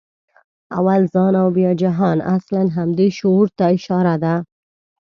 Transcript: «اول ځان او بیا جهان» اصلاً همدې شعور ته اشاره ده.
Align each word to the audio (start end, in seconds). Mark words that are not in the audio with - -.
«اول 0.77 1.01
ځان 1.13 1.33
او 1.41 1.47
بیا 1.57 1.71
جهان» 1.81 2.17
اصلاً 2.35 2.63
همدې 2.77 3.07
شعور 3.17 3.47
ته 3.57 3.63
اشاره 3.77 4.15
ده. 4.23 4.35